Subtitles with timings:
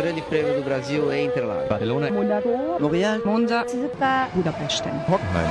[0.00, 1.68] Grande Prêmio do Brasil em Interlagos.
[1.68, 2.10] Barcelona.
[2.10, 2.48] Monaco.
[2.80, 3.20] Montreal.
[3.22, 3.66] Monza.
[4.32, 4.82] Budapest.
[5.06, 5.50] Hockenheim.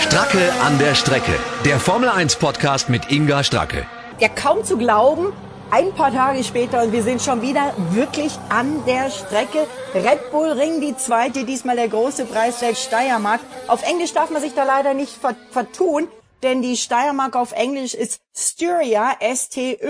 [0.00, 1.38] Stracke an der Strecke.
[1.64, 3.86] Der Formel 1 Podcast mit Inga Stracke.
[4.18, 5.32] Ja, kaum zu glauben.
[5.70, 9.68] Ein paar Tage später und wir sind schon wieder wirklich an der Strecke.
[9.94, 13.40] Red Bull Ring, die zweite, diesmal der große Preis der Steiermark.
[13.68, 15.12] Auf Englisch darf man sich da leider nicht
[15.52, 16.08] vertun,
[16.42, 19.82] denn die Steiermark auf Englisch ist Styria, S-T-Y-R-I-A.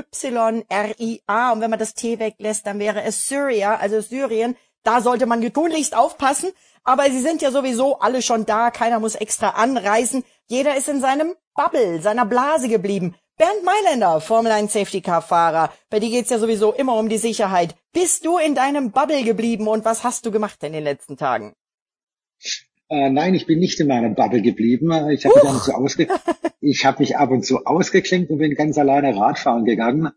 [1.52, 4.56] Und wenn man das T weglässt, dann wäre es Syria, also Syrien.
[4.82, 6.50] Da sollte man getunlichst aufpassen.
[6.82, 8.70] Aber sie sind ja sowieso alle schon da.
[8.70, 10.24] Keiner muss extra anreisen.
[10.48, 13.14] Jeder ist in seinem Bubble, seiner Blase geblieben.
[13.36, 15.72] Bernd Mailänder, Formel 1 Safety Car Fahrer.
[15.88, 17.74] Bei dir geht's ja sowieso immer um die Sicherheit.
[17.92, 21.54] Bist du in deinem Bubble geblieben und was hast du gemacht in den letzten Tagen?
[22.90, 24.90] Äh, nein, ich bin nicht in meiner Bubble geblieben.
[25.10, 26.08] Ich habe mich, ab und zu ausge
[26.60, 30.10] ich hab mich ab und zu ausgeklinkt und bin ganz alleine Radfahren gegangen.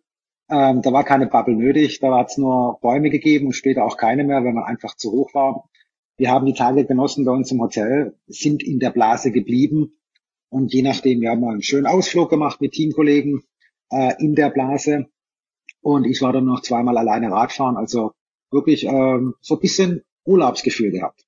[0.50, 3.96] Ähm, da war keine Bubble nötig, da hat es nur Bäume gegeben und später auch
[3.96, 5.70] keine mehr, wenn man einfach zu hoch war.
[6.18, 10.00] Wir haben die Tage genossen bei uns im Hotel, sind in der Blase geblieben
[10.50, 13.44] und je nachdem, wir haben mal einen schönen Ausflug gemacht mit Teamkollegen
[13.92, 15.06] äh, in der Blase.
[15.82, 17.78] Und ich war dann noch zweimal alleine Radfahren.
[17.78, 18.12] Also
[18.52, 21.26] wirklich ähm, so ein bisschen Urlaubsgefühl gehabt.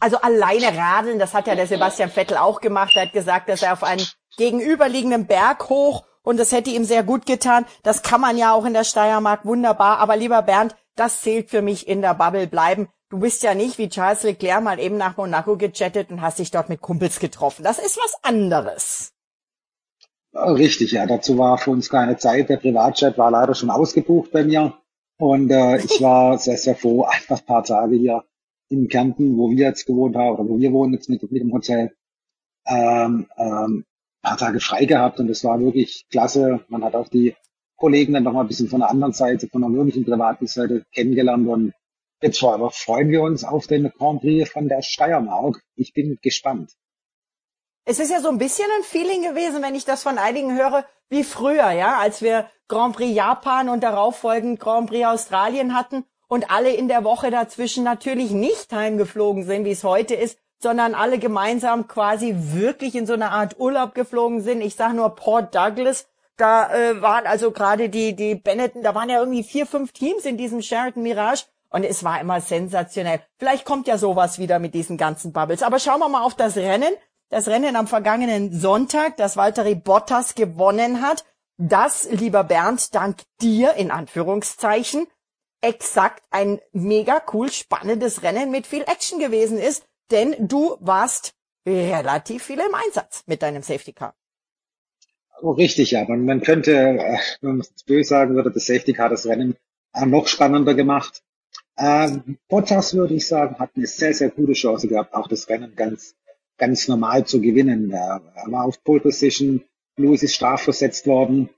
[0.00, 2.92] Also alleine radeln, das hat ja der Sebastian Vettel auch gemacht.
[2.96, 4.04] Er hat gesagt, dass er auf einen
[4.38, 7.66] gegenüberliegenden Berg hoch und das hätte ihm sehr gut getan.
[7.82, 9.98] Das kann man ja auch in der Steiermark wunderbar.
[9.98, 12.88] Aber lieber Bernd, das zählt für mich in der Bubble bleiben.
[13.10, 16.50] Du bist ja nicht wie Charles Leclerc mal eben nach Monaco gechattet und hast dich
[16.50, 17.62] dort mit Kumpels getroffen.
[17.62, 19.12] Das ist was anderes.
[20.32, 21.06] Richtig, ja.
[21.06, 22.48] Dazu war für uns keine Zeit.
[22.48, 24.74] Der Privatchat war leider schon ausgebucht bei mir.
[25.18, 28.24] Und äh, ich war sehr, sehr froh, einfach ein paar Tage hier
[28.70, 31.52] in Kärnten, wo wir jetzt gewohnt haben, oder wo wir wohnen jetzt mit, mit dem
[31.52, 31.92] Hotel,
[32.66, 33.84] ähm, ähm,
[34.22, 35.20] paar Tage frei gehabt.
[35.20, 36.64] Und es war wirklich klasse.
[36.68, 37.34] Man hat auch die
[37.76, 40.84] Kollegen dann noch mal ein bisschen von der anderen Seite, von der wirklichen privaten Seite
[40.92, 41.46] kennengelernt.
[41.46, 41.72] Und
[42.22, 45.62] Jetzt freuen wir uns auf den Grand Prix von der Steiermark.
[45.74, 46.72] Ich bin gespannt.
[47.86, 50.84] Es ist ja so ein bisschen ein Feeling gewesen, wenn ich das von einigen höre,
[51.08, 56.50] wie früher, ja, als wir Grand Prix Japan und darauffolgend Grand Prix Australien hatten und
[56.50, 61.18] alle in der Woche dazwischen natürlich nicht heimgeflogen sind, wie es heute ist, sondern alle
[61.18, 64.60] gemeinsam quasi wirklich in so einer Art Urlaub geflogen sind.
[64.60, 69.10] Ich sage nur Port Douglas, da äh, waren also gerade die die Benetton, da waren
[69.10, 73.20] ja irgendwie vier, fünf Teams in diesem Sheraton Mirage und es war immer sensationell.
[73.38, 75.64] Vielleicht kommt ja sowas wieder mit diesen ganzen Bubbles.
[75.64, 76.94] Aber schauen wir mal auf das Rennen.
[77.28, 81.24] Das Rennen am vergangenen Sonntag, das Valtteri Bottas gewonnen hat.
[81.58, 85.06] Das, lieber Bernd, dank dir in Anführungszeichen,
[85.60, 91.34] exakt ein mega cool spannendes Rennen mit viel Action gewesen ist, denn du warst
[91.66, 94.14] relativ viel im Einsatz mit deinem Safety Car.
[95.42, 96.04] Oh, richtig, ja.
[96.06, 99.56] Man, man könnte, äh, wenn man es böse sagen würde, das Safety Car das Rennen
[100.06, 101.22] noch spannender gemacht.
[101.76, 105.74] Ähm, Bottas, würde ich sagen, hat eine sehr, sehr gute Chance gehabt, auch das Rennen
[105.74, 106.14] ganz,
[106.58, 107.90] ganz normal zu gewinnen.
[107.90, 109.64] Er war auf Pole Position,
[109.96, 111.48] Lewis ist strafversetzt worden.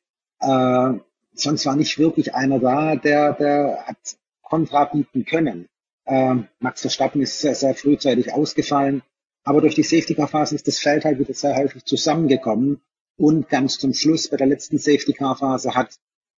[0.41, 0.95] Äh,
[1.35, 5.69] sonst war nicht wirklich einer da, der, der hat Kontra bieten können.
[6.05, 9.03] Äh, Max Verstappen ist sehr, sehr frühzeitig ausgefallen.
[9.45, 12.81] Aber durch die Safety-Car-Phase ist das Feld halt wieder sehr häufig zusammengekommen.
[13.17, 15.99] Und ganz zum Schluss bei der letzten Safety-Car-Phase hat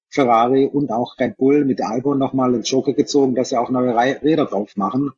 [0.10, 3.96] Ferrari und auch Red Bull mit Albon nochmal den Joker gezogen, dass sie auch neue
[3.96, 5.12] Räder drauf machen.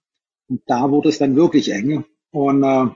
[0.47, 2.05] Und da wurde es dann wirklich eng.
[2.31, 2.87] Und äh,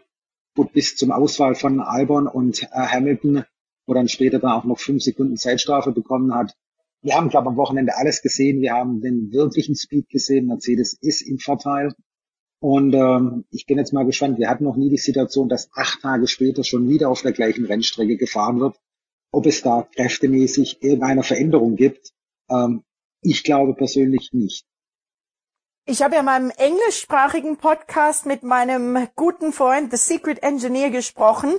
[0.56, 3.44] gut, bis zum Auswahl von Albon und äh, Hamilton,
[3.86, 6.56] wo dann später dann auch noch fünf Sekunden Zeitstrafe bekommen hat.
[7.02, 8.62] Wir haben, glaube ich, am Wochenende alles gesehen.
[8.62, 10.48] Wir haben den wirklichen Speed gesehen.
[10.48, 11.94] Mercedes ist im Vorteil.
[12.62, 14.38] Und ähm, ich bin jetzt mal gespannt.
[14.38, 17.66] Wir hatten noch nie die Situation, dass acht Tage später schon wieder auf der gleichen
[17.66, 18.76] Rennstrecke gefahren wird
[19.32, 22.12] ob es da kräftemäßig irgendeine Veränderung gibt.
[22.50, 22.84] Ähm,
[23.22, 24.66] ich glaube persönlich nicht.
[25.86, 31.56] Ich habe ja in meinem englischsprachigen Podcast mit meinem guten Freund The Secret Engineer gesprochen,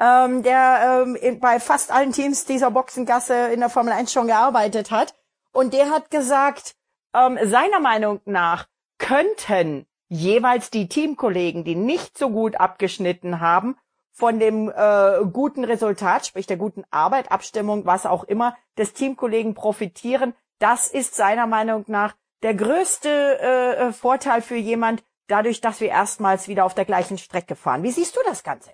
[0.00, 4.26] ähm, der ähm, in, bei fast allen Teams dieser Boxengasse in der Formel 1 schon
[4.26, 5.14] gearbeitet hat.
[5.52, 6.74] Und der hat gesagt,
[7.14, 8.66] ähm, seiner Meinung nach
[8.98, 13.76] könnten jeweils die Teamkollegen, die nicht so gut abgeschnitten haben,
[14.12, 19.54] von dem äh, guten Resultat, sprich der guten Arbeit, Abstimmung, was auch immer, des Teamkollegen
[19.54, 20.34] profitieren.
[20.58, 26.48] Das ist seiner Meinung nach der größte äh, Vorteil für jemand, dadurch, dass wir erstmals
[26.48, 27.82] wieder auf der gleichen Strecke fahren.
[27.82, 28.70] Wie siehst du das Ganze?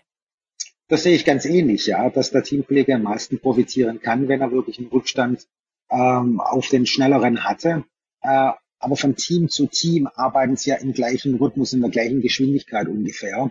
[0.89, 4.53] Das sehe ich ganz ähnlich, ja, dass der Teamkollege am meisten profitieren kann, wenn er
[4.53, 5.47] wirklich einen Rückstand
[5.91, 7.85] ähm, auf den schnelleren hatte.
[8.23, 12.21] Äh, aber von Team zu Team arbeiten sie ja im gleichen Rhythmus, in der gleichen
[12.21, 13.51] Geschwindigkeit ungefähr.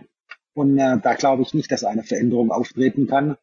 [0.54, 3.36] Und äh, da glaube ich nicht, dass eine Veränderung auftreten kann.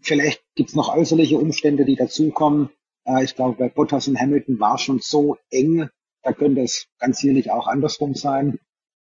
[0.00, 2.70] Vielleicht gibt es noch äußerliche Umstände, die dazukommen.
[3.04, 5.88] Äh, ich glaube, bei Bottas und Hamilton war schon so eng,
[6.22, 8.58] da könnte es ganz sicherlich auch andersrum sein.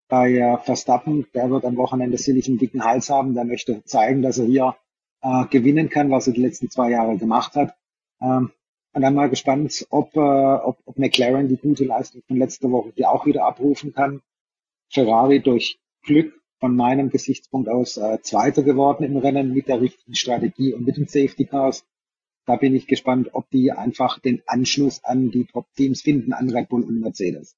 [0.09, 3.35] Bei äh, Verstappen, der wird am Wochenende sicherlich einen dicken Hals haben.
[3.35, 4.77] Der möchte zeigen, dass er hier
[5.23, 7.75] äh, gewinnen kann, was er die letzten zwei Jahre gemacht hat.
[8.21, 8.51] Ähm,
[8.95, 12.93] und dann mal gespannt, ob, äh, ob, ob McLaren die gute Leistung von letzter Woche
[12.97, 14.23] die auch wieder abrufen kann.
[14.91, 20.15] Ferrari durch Glück von meinem Gesichtspunkt aus äh, Zweiter geworden im Rennen mit der richtigen
[20.15, 21.85] Strategie und mit den Safety Cars.
[22.47, 26.71] Da bin ich gespannt, ob die einfach den Anschluss an die Top-Teams finden, an Red
[26.71, 27.57] Bull und Mercedes.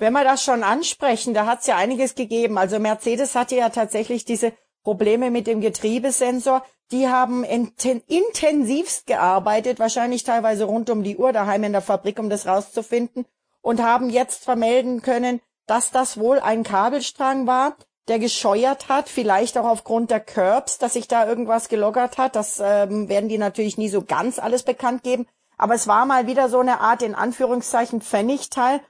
[0.00, 2.56] Wenn wir das schon ansprechen, da hat es ja einiges gegeben.
[2.56, 6.64] Also Mercedes hatte ja tatsächlich diese Probleme mit dem Getriebesensor.
[6.90, 12.18] Die haben inten intensivst gearbeitet, wahrscheinlich teilweise rund um die Uhr daheim in der Fabrik,
[12.18, 13.26] um das rauszufinden
[13.60, 17.76] und haben jetzt vermelden können, dass das wohl ein Kabelstrang war,
[18.08, 22.36] der gescheuert hat, vielleicht auch aufgrund der Curbs, dass sich da irgendwas gelockert hat.
[22.36, 25.26] Das ähm, werden die natürlich nie so ganz alles bekannt geben.
[25.58, 28.80] Aber es war mal wieder so eine Art, in Anführungszeichen, Pfennigteil,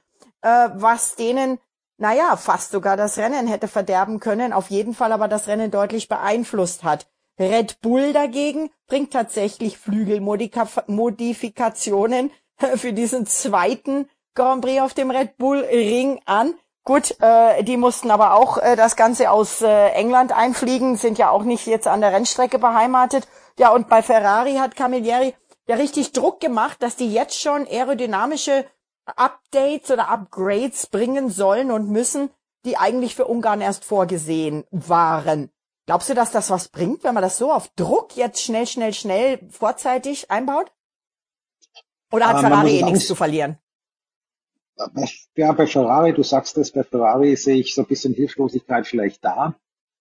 [0.41, 1.59] äh, was denen,
[1.97, 6.07] naja, fast sogar das Rennen hätte verderben können, auf jeden Fall aber das Rennen deutlich
[6.07, 7.07] beeinflusst hat.
[7.39, 12.31] Red Bull dagegen bringt tatsächlich Flügelmodifikationen
[12.75, 16.53] für diesen zweiten Grand Prix auf dem Red Bull Ring an.
[16.83, 21.29] Gut, äh, die mussten aber auch äh, das Ganze aus äh, England einfliegen, sind ja
[21.29, 23.27] auch nicht jetzt an der Rennstrecke beheimatet.
[23.59, 25.35] Ja, und bei Ferrari hat Camilleri
[25.67, 28.65] ja richtig Druck gemacht, dass die jetzt schon aerodynamische
[29.05, 32.29] Updates oder Upgrades bringen sollen und müssen,
[32.65, 35.49] die eigentlich für Ungarn erst vorgesehen waren.
[35.87, 38.93] Glaubst du, dass das was bringt, wenn man das so auf Druck jetzt schnell, schnell,
[38.93, 40.71] schnell vorzeitig einbaut?
[42.11, 43.57] Oder hat Ferrari eh nichts zu verlieren?
[45.35, 49.23] ja, bei Ferrari, du sagst es, bei Ferrari sehe ich so ein bisschen Hilflosigkeit vielleicht
[49.23, 49.55] da.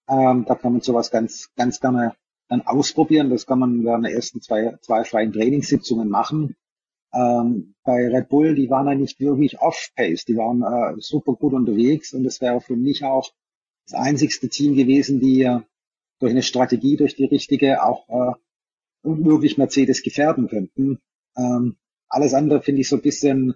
[0.09, 2.15] Ähm, da kann man sowas ganz, ganz gerne
[2.49, 3.31] dann ausprobieren.
[3.31, 6.57] Das kann man während der ersten zwei, zwei freien Trainingssitzungen machen.
[7.13, 11.53] Ähm, bei Red Bull, die waren ja nicht wirklich off-pace, die waren äh, super gut
[11.53, 13.31] unterwegs und es wäre für mich auch
[13.87, 15.61] das einzigste Team gewesen, die äh,
[16.21, 18.35] durch eine Strategie, durch die richtige auch äh,
[19.03, 21.01] unmöglich Mercedes gefährden könnten.
[21.37, 21.77] Ähm,
[22.09, 23.55] alles andere finde ich so ein bisschen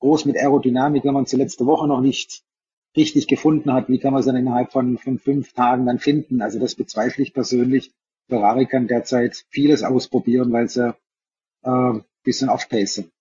[0.00, 2.44] groß mit Aerodynamik, wenn man sie letzte Woche noch nicht
[2.96, 6.40] richtig gefunden hat, wie kann man sie dann innerhalb von, von fünf Tagen dann finden?
[6.40, 7.92] Also das bezweifle ich persönlich.
[8.28, 10.94] Ferrari kann derzeit vieles ausprobieren, weil sie
[11.62, 13.12] äh, bisschen auf Pace sind.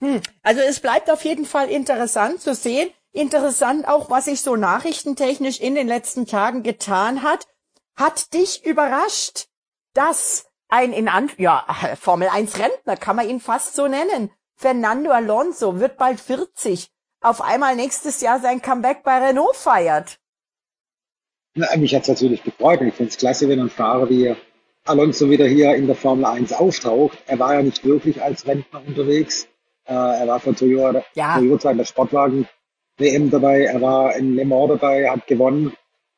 [0.00, 0.20] Hm.
[0.42, 2.90] Also es bleibt auf jeden Fall interessant zu sehen.
[3.12, 7.46] Interessant auch, was sich so nachrichtentechnisch in den letzten Tagen getan hat.
[7.96, 9.48] Hat dich überrascht,
[9.94, 11.66] dass ein in An ja,
[12.00, 17.42] Formel 1 Rentner kann man ihn fast so nennen, Fernando Alonso wird bald 40, auf
[17.42, 20.18] einmal nächstes Jahr sein Comeback bei Renault feiert.
[21.54, 22.80] Na, mich hat's natürlich gefreut.
[22.82, 24.36] Ich finde es klasse, wenn ein Fahrer wie
[24.86, 27.18] Alonso wieder hier in der Formel 1 auftaucht.
[27.26, 29.48] Er war ja nicht wirklich als Rentner unterwegs.
[29.84, 31.38] Äh, er war für Toyota, ja.
[31.38, 32.48] Toyota in der Sportwagen
[32.96, 33.64] WM dabei.
[33.64, 35.72] Er war in Le Mans dabei, hat gewonnen.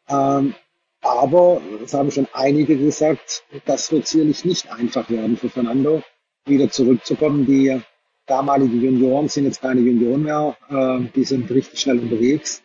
[0.08, 0.54] Ähm,
[1.00, 6.02] aber es haben schon einige gesagt, das wird sicherlich nicht einfach werden für Fernando,
[6.44, 7.46] wieder zurückzukommen.
[7.46, 7.80] Die
[8.26, 12.62] damalige Junioren sind jetzt keine Junioren mehr, äh, die sind richtig schnell unterwegs.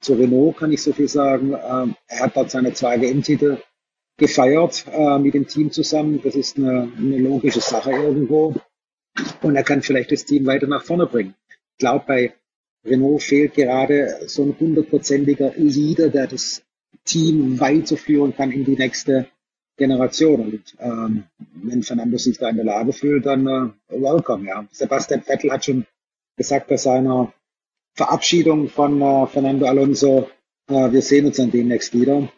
[0.00, 1.52] Zu Renault kann ich so viel sagen.
[1.54, 3.58] Äh, er hat dort seine zwei WM-Titel
[4.16, 6.20] gefeiert äh, mit dem Team zusammen.
[6.22, 8.54] Das ist eine, eine logische Sache irgendwo.
[9.42, 11.34] Und er kann vielleicht das Team weiter nach vorne bringen.
[11.48, 12.34] Ich glaube, bei
[12.84, 16.62] Renault fehlt gerade so ein hundertprozentiger Leader, der das
[17.04, 19.28] Team weiterführen kann in die nächste
[19.76, 20.40] Generation.
[20.40, 24.48] Und ähm, wenn Fernando sich da in der Lage fühlt, dann äh, welcome.
[24.48, 24.66] Ja.
[24.72, 25.86] Sebastian Vettel hat schon
[26.36, 27.32] gesagt bei seiner
[27.94, 30.28] Verabschiedung von äh, Fernando Alonso,
[30.68, 32.28] äh, wir sehen uns dann demnächst wieder.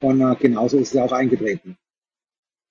[0.00, 1.76] Und äh, genauso ist es auch eingetreten.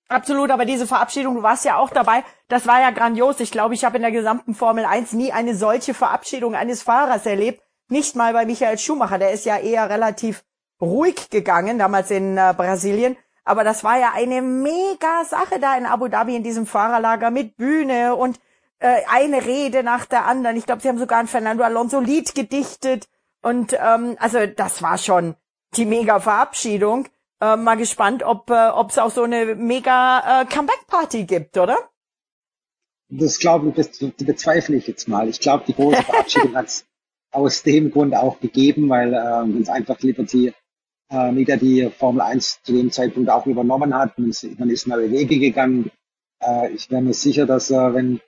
[0.08, 3.40] Absolut, aber diese Verabschiedung, du warst ja auch dabei, das war ja grandios.
[3.40, 7.26] Ich glaube, ich habe in der gesamten Formel 1 nie eine solche Verabschiedung eines Fahrers
[7.26, 7.62] erlebt.
[7.90, 10.44] Nicht mal bei Michael Schumacher, der ist ja eher relativ
[10.80, 13.16] ruhig gegangen, damals in äh, Brasilien.
[13.44, 17.56] Aber das war ja eine mega Sache da in Abu Dhabi in diesem Fahrerlager mit
[17.56, 18.38] Bühne und
[18.78, 20.56] äh, eine Rede nach der anderen.
[20.56, 23.08] Ich glaube, sie haben sogar ein Fernando Alonso Lied gedichtet.
[23.42, 25.34] Und ähm, also das war schon
[25.76, 27.08] die mega Verabschiedung.
[27.40, 31.76] Äh, mal gespannt, ob äh, es auch so eine mega äh, Comeback-Party gibt, oder?
[33.10, 35.28] Das glaube ich, das, bezweifle ich jetzt mal.
[35.28, 36.84] Ich glaube, die große Verabschiedung hat es
[37.30, 40.52] aus dem Grund auch gegeben, weil äh, es einfach lieber die
[41.10, 44.18] äh, Nieder die Formel 1 zu dem Zeitpunkt auch übernommen hat.
[44.18, 45.90] Man ist, man ist neue Wege gegangen.
[46.42, 48.20] Äh, ich wäre mir sicher, dass äh, wenn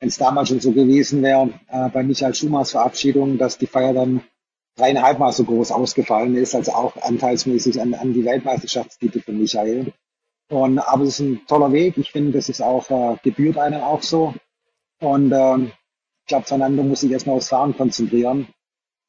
[0.00, 4.22] es damals schon so gewesen wäre, äh, bei Michael Schumachers Verabschiedung, dass die Feier dann
[4.76, 9.92] dreieinhalbmal so groß ausgefallen ist, als auch anteilsmäßig an, an die Weltmeisterschaftstitel von Michael.
[10.48, 11.96] Und, aber es ist ein toller Weg.
[11.96, 14.34] Ich finde, das ist auch, äh, gebührt einem auch so.
[15.00, 15.72] Und ähm,
[16.22, 18.48] ich glaube, Fernando muss sich erstmal aufs Fahren konzentrieren,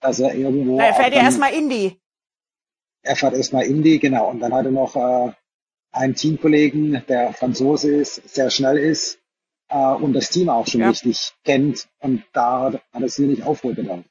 [0.01, 0.79] dass er irgendwo.
[0.79, 1.99] Er fährt ja erstmal Indy.
[3.03, 4.29] Er fährt erstmal Indy, genau.
[4.29, 5.31] Und dann hat er noch äh,
[5.91, 9.19] einen Teamkollegen, der Franzose ist, sehr schnell ist
[9.69, 10.89] äh, und das Team auch schon ja.
[10.89, 11.87] richtig kennt.
[11.99, 14.03] Und da hat er sicherlich Aufholbedarf.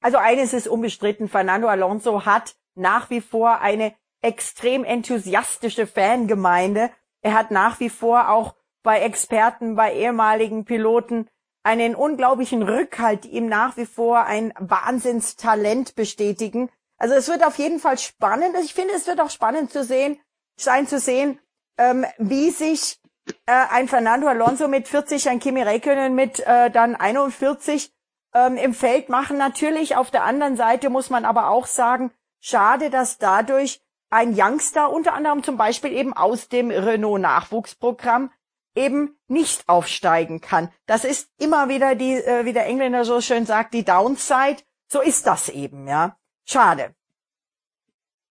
[0.00, 6.90] Also eines ist unbestritten, Fernando Alonso hat nach wie vor eine extrem enthusiastische Fangemeinde.
[7.22, 11.28] Er hat nach wie vor auch bei Experten, bei ehemaligen Piloten
[11.62, 16.70] einen unglaublichen Rückhalt, die ihm nach wie vor ein Wahnsinnstalent bestätigen.
[16.96, 18.54] Also es wird auf jeden Fall spannend.
[18.62, 20.20] Ich finde, es wird auch spannend zu sehen,
[20.56, 21.40] sein zu sehen,
[21.78, 23.00] ähm, wie sich
[23.46, 27.92] äh, ein Fernando Alonso mit 40, ein Kimi Räikkönen mit äh, dann 41
[28.36, 29.38] ähm, im Feld machen.
[29.38, 34.92] Natürlich auf der anderen Seite muss man aber auch sagen, schade, dass dadurch ein Youngster,
[34.92, 38.30] unter anderem zum Beispiel eben aus dem Renault Nachwuchsprogramm,
[38.74, 40.70] eben nicht aufsteigen kann.
[40.86, 44.58] Das ist immer wieder die, äh, wie der Engländer so schön sagt, die Downside.
[44.88, 46.16] So ist das eben, ja.
[46.44, 46.94] Schade.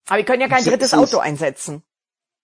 [0.07, 1.83] Aber wir können ja kein drittes Auto einsetzen.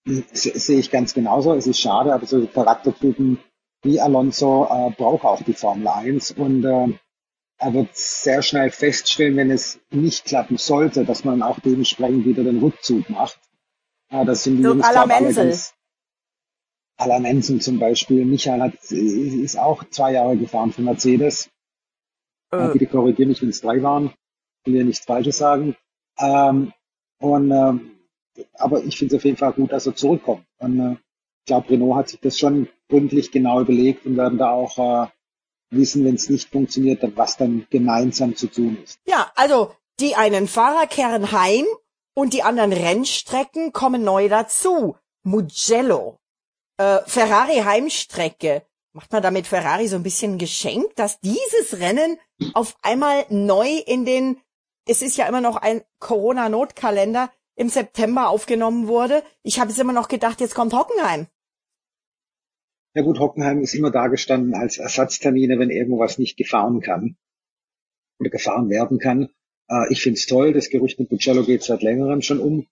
[0.04, 1.54] Sehe ich ganz genauso.
[1.54, 3.38] Es ist schade, aber so Charaktertypen
[3.82, 6.98] wie Alonso äh, braucht auch die Formel 1 und äh,
[7.62, 12.42] er wird sehr schnell feststellen, wenn es nicht klappen sollte, dass man auch dementsprechend wieder
[12.42, 13.38] den Rückzug macht.
[14.10, 15.72] Äh, das sind die so Jungs, alle ganz,
[16.96, 18.24] Alan Enzen zum Beispiel.
[18.24, 21.50] Michael hat, ist auch zwei Jahre gefahren für Mercedes.
[22.50, 22.72] Äh.
[22.72, 24.12] Bitte korrigiere mich, wenn es drei waren.
[24.64, 25.76] Ich will ja nichts Falsches sagen.
[26.18, 26.72] Ähm,
[27.20, 27.92] und, ähm,
[28.54, 30.44] aber ich finde es auf jeden Fall gut, dass er zurückkommt.
[30.58, 34.50] Und äh, ich glaube, Renault hat sich das schon gründlich genau überlegt und werden da
[34.50, 35.06] auch äh,
[35.72, 38.98] wissen, wenn es nicht funktioniert, was dann gemeinsam zu tun ist.
[39.06, 41.66] Ja, also die einen Fahrer kehren heim
[42.14, 44.96] und die anderen Rennstrecken kommen neu dazu.
[45.24, 46.18] Mugello
[46.82, 48.62] äh, Ferrari Heimstrecke.
[48.94, 52.18] Macht man damit Ferrari so ein bisschen Geschenk, dass dieses Rennen
[52.52, 54.38] auf einmal neu in den,
[54.86, 59.22] es ist ja immer noch ein Corona-Notkalender, im September aufgenommen wurde.
[59.42, 61.26] Ich habe es immer noch gedacht, jetzt kommt Hockenheim.
[62.94, 67.16] Ja gut, Hockenheim ist immer da gestanden als Ersatztermine, wenn irgendwo was nicht gefahren kann
[68.18, 69.30] oder gefahren werden kann.
[69.68, 72.66] Äh, ich finde es toll, das Gerücht mit Mugello geht seit längerem schon um.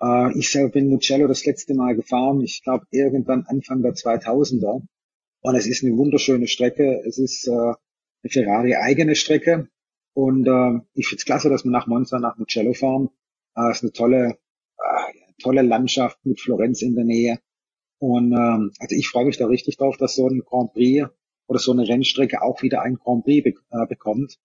[0.00, 4.82] Äh, ich selber bin Mugello das letzte Mal gefahren, ich glaube irgendwann Anfang der 2000er.
[5.40, 7.02] Und es ist eine wunderschöne Strecke.
[7.06, 9.68] Es ist äh, eine Ferrari eigene Strecke.
[10.14, 10.46] Und
[10.94, 13.10] ich finde es klasse, dass wir nach Monza, nach Mugello fahren.
[13.56, 14.38] Es ist eine tolle,
[15.42, 17.40] tolle Landschaft mit Florenz in der Nähe.
[18.04, 21.08] Und ähm, also ich freue mich da richtig drauf, dass so ein Grand Prix
[21.46, 24.38] oder so eine Rennstrecke auch wieder ein Grand Prix be äh, bekommt.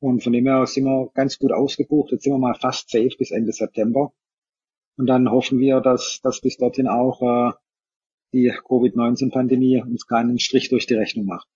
[0.00, 2.12] Und von dem her sind wir ganz gut ausgebucht.
[2.12, 4.14] Jetzt sind wir mal fast safe bis Ende September.
[4.96, 7.52] Und dann hoffen wir, dass, dass bis dorthin auch äh,
[8.32, 11.46] die Covid-19-Pandemie uns keinen Strich durch die Rechnung macht.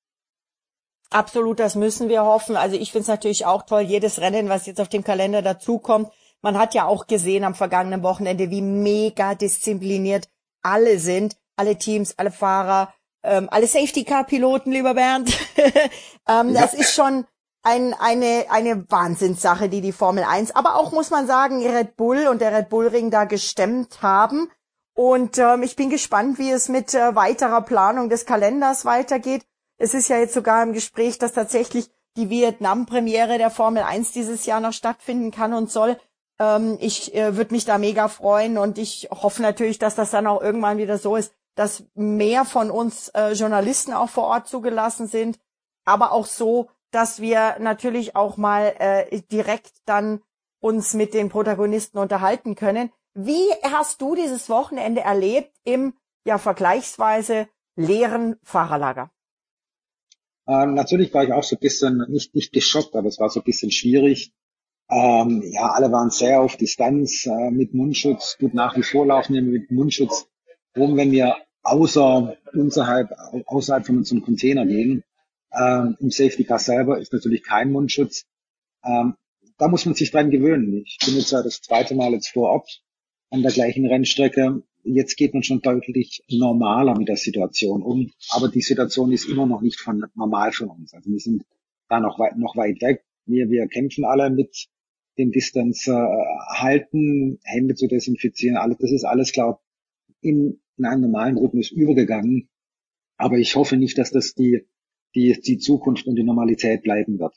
[1.09, 2.57] Absolut, das müssen wir hoffen.
[2.57, 6.11] Also ich finde es natürlich auch toll, jedes Rennen, was jetzt auf dem Kalender dazukommt.
[6.43, 10.28] Man hat ja auch gesehen am vergangenen Wochenende, wie mega diszipliniert
[10.70, 15.37] alle sind, alle Teams, alle Fahrer, ähm, alle Safety-Car-Piloten, lieber Bernd.
[16.28, 16.60] ähm, ja.
[16.60, 17.26] Das ist schon
[17.62, 22.28] ein, eine, eine Wahnsinnssache, die die Formel 1, aber auch muss man sagen, Red Bull
[22.28, 24.50] und der Red Bull Ring da gestemmt haben.
[24.94, 29.44] Und ähm, ich bin gespannt, wie es mit äh, weiterer Planung des Kalenders weitergeht.
[29.76, 34.44] Es ist ja jetzt sogar im Gespräch, dass tatsächlich die Vietnam-Premiere der Formel 1 dieses
[34.44, 35.96] Jahr noch stattfinden kann und soll.
[36.38, 40.26] Ähm, ich äh, würde mich da mega freuen und ich hoffe natürlich, dass das dann
[40.26, 45.09] auch irgendwann wieder so ist, dass mehr von uns äh, Journalisten auch vor Ort zugelassen
[45.09, 45.38] sind,
[45.85, 50.23] aber auch so, dass wir natürlich auch mal äh, direkt dann
[50.61, 52.90] uns mit den Protagonisten unterhalten können.
[53.14, 59.11] Wie hast du dieses Wochenende erlebt im ja vergleichsweise leeren Fahrerlager?
[60.47, 63.40] Ähm, natürlich war ich auch so ein bisschen, nicht, nicht geschockt, aber es war so
[63.40, 64.33] ein bisschen schwierig.
[64.90, 68.38] Ähm, ja, alle waren sehr auf Distanz äh, mit Mundschutz.
[68.38, 70.28] Gut, nach wie vor laufen wir mit Mundschutz
[70.76, 73.11] rum, wenn wir außer, außerhalb,
[73.47, 75.04] außerhalb von unserem Container gehen.
[75.52, 78.25] Ähm, Im Safety Car selber ist natürlich kein Mundschutz.
[78.85, 79.14] Ähm,
[79.59, 80.85] da muss man sich dran gewöhnen.
[80.87, 82.83] Ich bin jetzt ja das zweite Mal jetzt vor Ort
[83.30, 84.62] an der gleichen Rennstrecke.
[84.85, 88.11] Jetzt geht man schon deutlich normaler mit der Situation um.
[88.30, 90.95] Aber die Situation ist immer noch nicht von normal für uns.
[90.95, 91.45] Also wir sind
[91.88, 93.04] da noch weit, noch weit weg.
[93.26, 94.68] Wir, wir kämpfen alle mit
[95.18, 99.60] den Distanz äh, halten, Hände zu desinfizieren, alles, das ist alles, glaube
[100.20, 102.48] in, in einen normalen Rhythmus übergegangen.
[103.16, 104.66] Aber ich hoffe nicht, dass das die
[105.14, 107.34] die, die Zukunft und die Normalität bleiben wird.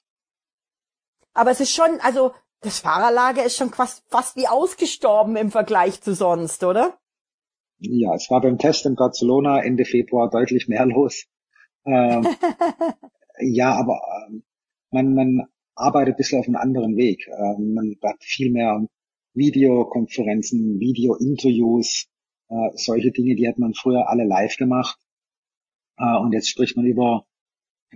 [1.34, 6.02] Aber es ist schon, also das Fahrerlager ist schon fast, fast wie ausgestorben im Vergleich
[6.02, 6.98] zu sonst, oder?
[7.80, 11.26] Ja, es war beim Test in Barcelona Ende Februar deutlich mehr los.
[11.86, 12.28] Ähm,
[13.44, 14.44] Ja, aber ähm,
[14.92, 15.48] man, man
[15.82, 17.28] arbeitet ein bisschen auf einem anderen Weg.
[17.28, 18.86] Ähm, man hat viel mehr
[19.34, 22.08] Videokonferenzen, Videointerviews,
[22.50, 25.00] äh, solche Dinge, die hat man früher alle live gemacht.
[25.98, 27.26] Äh, und jetzt spricht man über,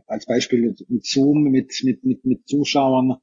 [0.07, 3.17] als Beispiel mit Zoom, mit, mit, mit, mit Zuschauern,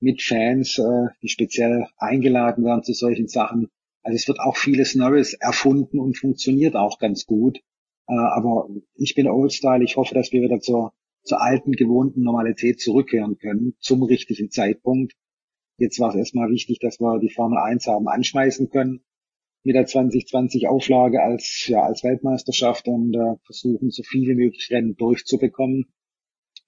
[0.00, 3.68] mit Fans, äh, die speziell eingeladen werden zu solchen Sachen.
[4.02, 7.60] Also es wird auch vieles Neues erfunden und funktioniert auch ganz gut.
[8.06, 9.84] Aber ich bin Oldstyle.
[9.84, 10.94] Ich hoffe, dass wir wieder zur,
[11.28, 15.14] zur alten, gewohnten Normalität zurückkehren können, zum richtigen Zeitpunkt.
[15.76, 19.04] Jetzt war es erstmal wichtig, dass wir die Formel 1 haben anschmeißen können
[19.62, 24.96] mit der 2020 Auflage als, ja, als Weltmeisterschaft und äh, versuchen, so viele möglich Rennen
[24.96, 25.86] durchzubekommen.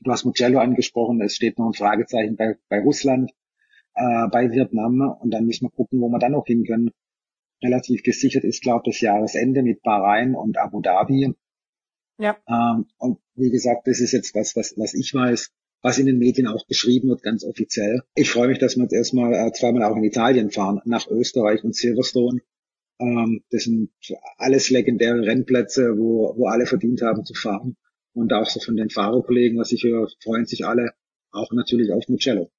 [0.01, 3.31] Du hast Mugello angesprochen, es steht noch ein Fragezeichen bei, bei Russland,
[3.95, 6.91] äh, bei Vietnam und dann müssen wir gucken, wo wir dann noch hin können.
[7.63, 11.35] Relativ gesichert ist, glaube ich, das Jahresende mit Bahrain und Abu Dhabi.
[12.21, 12.37] Ja.
[12.47, 15.51] Ähm, und wie gesagt, das ist jetzt was, was, was ich weiß
[15.83, 18.03] was in den Medien auch beschrieben wird, ganz offiziell.
[18.15, 21.65] Ich freue mich, dass wir jetzt erstmal äh, zweimal auch in Italien fahren, nach Österreich
[21.65, 22.41] und Silverstone.
[22.99, 23.91] Ähm, das sind
[24.37, 27.77] alles legendäre Rennplätze, wo, wo alle verdient haben zu fahren.
[28.13, 30.93] Und auch so von den Fahrerkollegen, was ich höre, freuen sich alle
[31.33, 32.51] auch natürlich auf Mugello.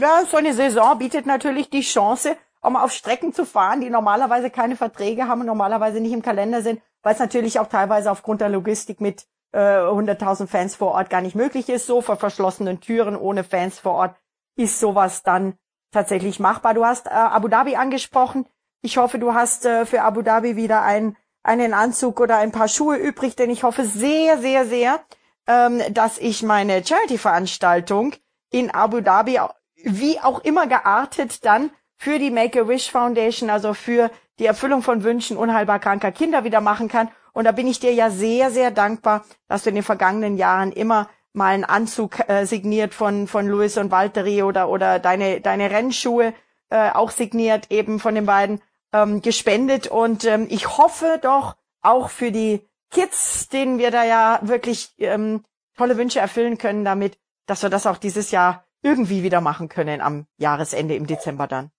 [0.00, 3.90] Ja, so eine Saison bietet natürlich die Chance, auch mal auf Strecken zu fahren, die
[3.90, 8.10] normalerweise keine Verträge haben und normalerweise nicht im Kalender sind, weil es natürlich auch teilweise
[8.10, 11.86] aufgrund der Logistik mit äh, 100.000 Fans vor Ort gar nicht möglich ist.
[11.86, 14.14] So vor verschlossenen Türen ohne Fans vor Ort
[14.56, 15.54] ist sowas dann
[15.90, 16.74] tatsächlich machbar.
[16.74, 18.44] Du hast äh, Abu Dhabi angesprochen.
[18.82, 22.68] Ich hoffe, du hast äh, für Abu Dhabi wieder ein, einen Anzug oder ein paar
[22.68, 25.00] Schuhe übrig, denn ich hoffe sehr, sehr, sehr,
[25.46, 28.16] ähm, dass ich meine Charity-Veranstaltung
[28.50, 29.40] in Abu Dhabi,
[29.82, 35.36] wie auch immer geartet, dann für die Make-A-Wish Foundation, also für die Erfüllung von Wünschen
[35.36, 37.08] unheilbar kranker Kinder wieder machen kann.
[37.32, 40.72] Und da bin ich dir ja sehr, sehr dankbar, dass du in den vergangenen Jahren
[40.72, 45.70] immer mal einen Anzug äh, signiert von, von Louis und Valtteri oder, oder deine, deine
[45.70, 46.34] Rennschuhe
[46.70, 48.60] äh, auch signiert eben von den beiden
[48.92, 49.86] ähm, gespendet.
[49.86, 55.44] Und ähm, ich hoffe doch auch für die Kids, denen wir da ja wirklich ähm,
[55.76, 60.00] tolle Wünsche erfüllen können damit, dass wir das auch dieses Jahr irgendwie wieder machen können
[60.00, 61.70] am Jahresende im Dezember dann.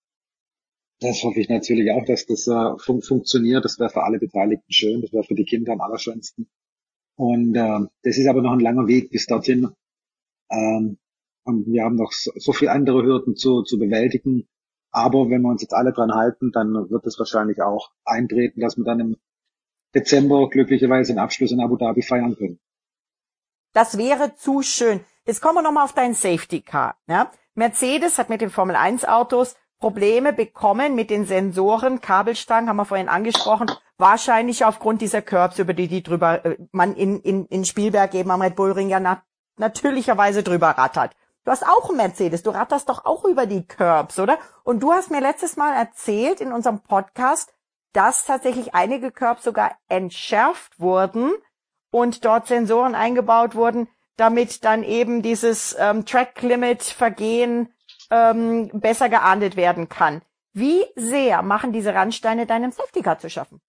[1.00, 3.64] Das hoffe ich natürlich auch, dass das äh, fun funktioniert.
[3.64, 5.00] Das wäre für alle Beteiligten schön.
[5.00, 6.50] Das wäre für die Kinder am allerschönsten.
[7.16, 9.70] Und äh, das ist aber noch ein langer Weg bis dorthin.
[10.50, 10.98] Ähm,
[11.44, 14.46] und wir haben noch so, so viele andere Hürden zu, zu bewältigen.
[14.90, 18.76] Aber wenn wir uns jetzt alle dran halten, dann wird es wahrscheinlich auch eintreten, dass
[18.76, 19.16] wir dann im
[19.94, 22.58] Dezember glücklicherweise den Abschluss in Abu Dhabi feiern können.
[23.72, 25.00] Das wäre zu schön.
[25.26, 26.96] Jetzt kommen wir nochmal auf dein Safety Car.
[27.08, 27.30] Ja?
[27.54, 32.84] Mercedes hat mit den Formel 1 Autos Probleme bekommen mit den Sensoren, Kabelstangen, haben wir
[32.84, 37.64] vorhin angesprochen, wahrscheinlich aufgrund dieser Curbs, über die die drüber, äh, man in, in, in
[37.64, 39.22] Spielberg eben am Red Bull Ring ja na,
[39.56, 41.16] natürlicherweise drüber rattert.
[41.44, 44.38] Du hast auch einen Mercedes, du ratterst doch auch über die Curbs, oder?
[44.62, 47.54] Und du hast mir letztes Mal erzählt in unserem Podcast,
[47.94, 51.32] dass tatsächlich einige Curbs sogar entschärft wurden
[51.90, 57.72] und dort Sensoren eingebaut wurden, damit dann eben dieses ähm, Track Limit Vergehen
[58.10, 60.22] ähm, besser geahndet werden kann.
[60.52, 63.60] Wie sehr machen diese Randsteine deinem Safety Car zu schaffen?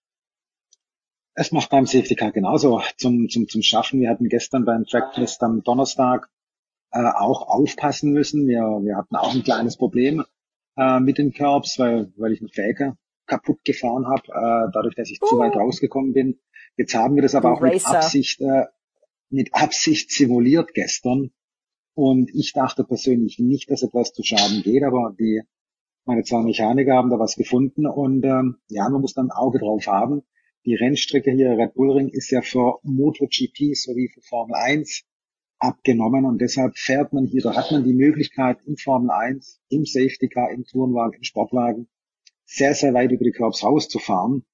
[1.34, 4.02] Es macht beim Safety Car genauso zum, zum, zum Schaffen.
[4.02, 6.30] Wir hatten gestern beim Tracklist am Donnerstag
[6.92, 8.48] äh, auch aufpassen müssen.
[8.48, 10.26] Wir, wir hatten auch ein kleines Problem
[10.78, 15.10] äh, mit den Curbs, weil, weil ich eine Felge kaputt gefahren habe, äh, dadurch, dass
[15.10, 15.26] ich uh.
[15.26, 16.40] zu weit rausgekommen bin.
[16.76, 18.66] Jetzt haben wir das aber auch mit Absicht, äh,
[19.30, 21.32] mit Absicht simuliert gestern.
[21.94, 25.42] Und ich dachte persönlich nicht, dass etwas zu Schaden geht, aber die,
[26.06, 29.60] meine zwei Mechaniker haben da was gefunden und ähm, ja, man muss dann ein Auge
[29.60, 30.24] drauf haben.
[30.66, 35.04] Die Rennstrecke hier Red Bull Ring ist ja für MotoGP sowie für Formel 1
[35.60, 39.86] abgenommen und deshalb fährt man hier, da hat man die Möglichkeit im Formel 1, im
[39.86, 41.88] Safety Car, im Tourenwagen, im Sportwagen
[42.46, 44.46] sehr, sehr weit über die Curbs rauszufahren.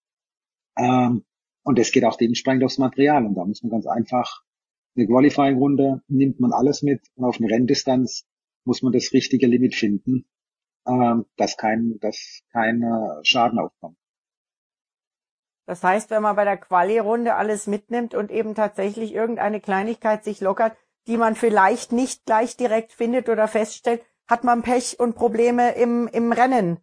[0.78, 1.24] Ähm,
[1.64, 4.44] und das geht auch dementsprechend aufs Material und da muss man ganz einfach
[4.98, 8.26] eine Qualifying-Runde nimmt man alles mit und auf eine Renndistanz
[8.64, 10.26] muss man das richtige Limit finden,
[10.88, 13.98] ähm, dass kein, dass kein äh, Schaden aufkommt.
[15.66, 20.40] Das heißt, wenn man bei der Quali-Runde alles mitnimmt und eben tatsächlich irgendeine Kleinigkeit sich
[20.40, 25.76] lockert, die man vielleicht nicht gleich direkt findet oder feststellt, hat man Pech und Probleme
[25.76, 26.80] im, im Rennen,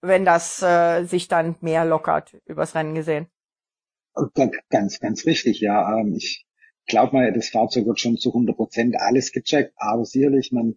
[0.00, 3.28] wenn das äh, sich dann mehr lockert, übers Rennen gesehen.
[4.68, 5.98] Ganz, ganz richtig, ja.
[5.98, 6.46] Ähm, ich
[6.86, 10.76] glaube mal, das Fahrzeug wird schon zu 100 Prozent alles gecheckt, aber sicherlich, man,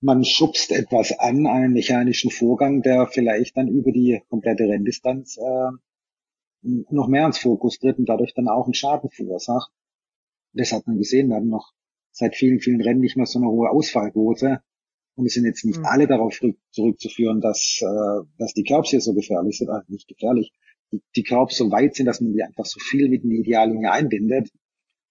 [0.00, 5.70] man schubst etwas an, einen mechanischen Vorgang, der vielleicht dann über die komplette Renndistanz äh,
[6.62, 9.70] noch mehr ins Fokus tritt und dadurch dann auch einen Schaden verursacht.
[10.52, 11.72] Das hat man gesehen, wir haben noch
[12.10, 14.60] seit vielen, vielen Rennen nicht mehr so eine hohe Ausfallquote.
[15.16, 15.84] Und es sind jetzt nicht mhm.
[15.84, 16.38] alle darauf
[16.70, 20.52] zurückzuführen, dass, äh, dass die Curbs hier so gefährlich sind, also nicht gefährlich,
[20.92, 23.40] die, die Curbs so weit sind, dass man die einfach so viel mit in die
[23.40, 24.50] Ideallinie einbindet.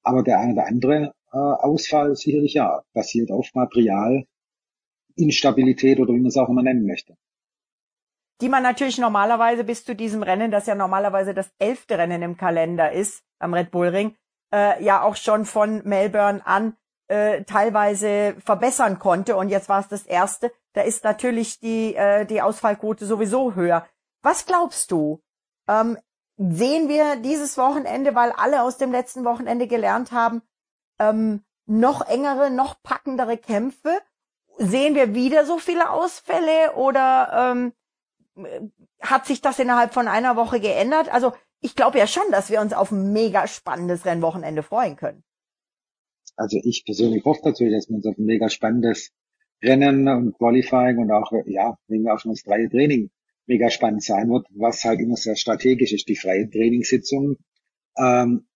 [0.04, 4.26] Aber der eine oder andere äh, Ausfall sicherlich ja basiert auf Material,
[5.16, 7.16] Instabilität oder wie man es auch immer nennen möchte.
[8.42, 12.36] Die man natürlich normalerweise bis zu diesem Rennen, das ja normalerweise das elfte Rennen im
[12.36, 14.16] Kalender ist, am Red Bull Ring,
[14.54, 16.76] äh, ja auch schon von Melbourne an
[17.08, 19.36] äh, teilweise verbessern konnte.
[19.36, 20.52] Und jetzt war es das erste.
[20.74, 23.88] Da ist natürlich die, äh, die Ausfallquote sowieso höher.
[24.22, 25.22] Was glaubst du?
[25.68, 25.98] Ähm,
[26.38, 30.42] sehen wir dieses Wochenende, weil alle aus dem letzten Wochenende gelernt haben,
[31.00, 34.00] ähm, noch engere, noch packendere Kämpfe?
[34.58, 37.74] Sehen wir wieder so viele Ausfälle oder ähm,
[39.02, 41.12] hat sich das innerhalb von einer Woche geändert?
[41.12, 45.24] Also ich glaube ja schon, dass wir uns auf ein mega spannendes Rennwochenende freuen können.
[46.36, 49.12] Also ich persönlich hoffe natürlich, dass wir uns auf ein mega spannendes
[49.62, 53.12] Rennen und Qualifying und auch, ja, wegen auch schon das freie Training
[53.46, 57.38] mega spannend sein wird, was halt immer sehr strategisch ist, die freie Trainingssitzung.
[57.98, 58.48] Ähm,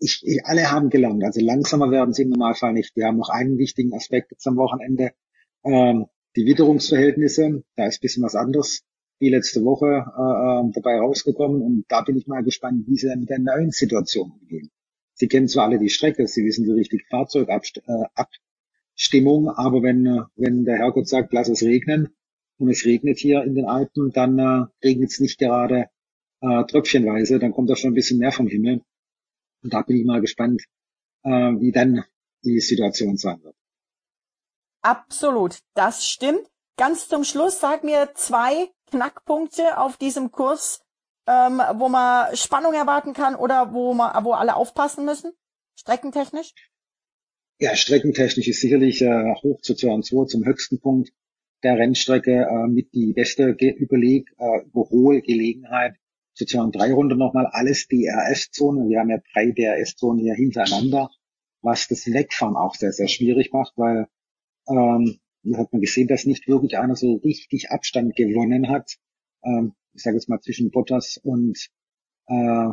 [0.00, 2.94] ich, ich, alle haben gelernt, also langsamer werden sie im Normalfall nicht.
[2.94, 5.10] Wir haben noch einen wichtigen Aspekt jetzt am Wochenende,
[5.64, 7.64] ähm, die Witterungsverhältnisse.
[7.74, 8.84] Da ist bisschen was anderes
[9.18, 13.08] wie letzte Woche äh, ähm, dabei rausgekommen und da bin ich mal gespannt, wie sie
[13.08, 14.70] dann mit der neuen Situation umgehen.
[15.14, 20.64] Sie kennen zwar alle die Strecke, sie wissen die richtige Fahrzeugabstimmung, aber wenn, äh, wenn
[20.64, 22.10] der Herrgott sagt, lass es regnen,
[22.58, 25.88] und es regnet hier in den Alpen, dann äh, regnet es nicht gerade
[26.40, 28.82] äh, tröpfchenweise, dann kommt da schon ein bisschen mehr vom Himmel.
[29.62, 30.62] Und da bin ich mal gespannt,
[31.24, 32.04] äh, wie dann
[32.44, 33.56] die Situation sein wird.
[34.82, 36.46] Absolut, das stimmt.
[36.76, 40.80] Ganz zum Schluss sag mir zwei Knackpunkte auf diesem Kurs,
[41.26, 45.32] ähm, wo man Spannung erwarten kann oder wo man, wo alle aufpassen müssen,
[45.76, 46.54] streckentechnisch?
[47.58, 51.10] Ja, streckentechnisch ist sicherlich äh, hoch zu Turn 2 zum höchsten Punkt
[51.62, 55.96] der Rennstrecke äh, mit die beste Überleg, äh, Überholgelegenheit.
[56.34, 58.88] Sozusagen drei Runden nochmal alles DRS-Zonen.
[58.88, 61.10] Wir haben ja drei DRS-Zonen hier hintereinander,
[61.62, 64.06] was das Wegfahren auch sehr, sehr schwierig macht, weil
[64.68, 68.98] ähm, hier hat man gesehen, dass nicht wirklich einer so richtig Abstand gewonnen hat.
[69.42, 71.58] Ähm, ich sage jetzt mal zwischen Bottas und
[72.26, 72.68] äh,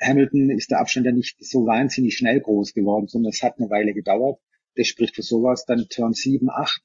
[0.00, 3.70] Hamilton ist der Abstand ja nicht so wahnsinnig schnell groß geworden, sondern es hat eine
[3.70, 4.40] Weile gedauert.
[4.76, 5.64] Das spricht für sowas.
[5.66, 6.82] Dann Turn 7, 8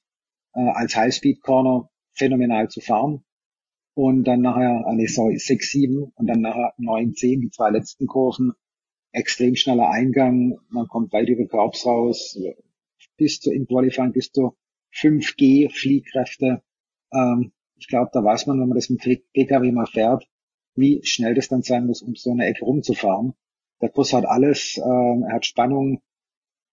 [0.53, 3.23] äh, als Highspeed-Corner phänomenal zu fahren.
[3.93, 7.69] Und dann nachher, äh, nee, sorry, 6, 7 und dann nachher 9, 10, die zwei
[7.69, 8.53] letzten Kurven.
[9.11, 12.37] Extrem schneller Eingang, man kommt weit über Korps raus,
[13.17, 14.55] bis zu im Qualifying bis zu
[14.93, 16.61] 5G Fliehkräfte.
[17.11, 19.01] Ähm, ich glaube, da weiß man, wenn man das mit
[19.33, 20.27] PKW mal fährt,
[20.75, 23.33] wie schnell das dann sein muss, um so eine Ecke rumzufahren.
[23.81, 26.01] Der Bus hat alles, ähm, er hat Spannung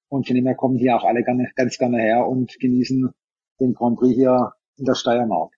[0.08, 3.12] und von dem her kommen die auch alle gerne, ganz gerne her und genießen
[3.60, 5.52] den Grand Prix hier in der Steiermark.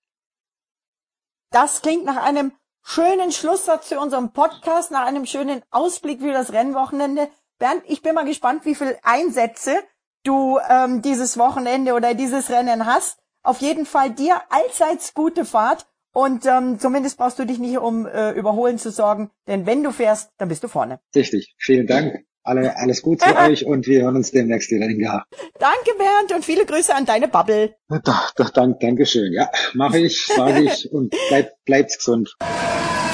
[1.50, 6.52] Das klingt nach einem schönen Schlusssatz für unseren Podcast, nach einem schönen Ausblick für das
[6.52, 7.28] Rennwochenende.
[7.58, 9.82] Bernd, ich bin mal gespannt, wie viele Einsätze
[10.24, 13.18] du ähm, dieses Wochenende oder dieses Rennen hast.
[13.42, 18.06] Auf jeden Fall dir allseits gute Fahrt und ähm, zumindest brauchst du dich nicht um
[18.06, 21.00] äh, Überholen zu sorgen, denn wenn du fährst, dann bist du vorne.
[21.14, 21.54] Richtig.
[21.58, 22.27] Vielen Dank.
[22.42, 25.24] Alle, alles gut für euch und wir hören uns demnächst wieder in Jahr.
[25.58, 27.74] Danke Bernd und viele Grüße an deine Bubble.
[28.04, 29.32] Doch, doch, dank, danke schön.
[29.32, 32.36] Ja, mache ich, sage ich und bleib, bleibt's gesund.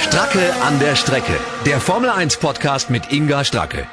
[0.01, 1.33] Stracke an der Strecke.
[1.67, 3.87] Der Formel 1 Podcast mit Inga Stracke.